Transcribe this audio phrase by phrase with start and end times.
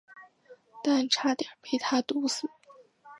[0.83, 2.49] 但差点被他毒死。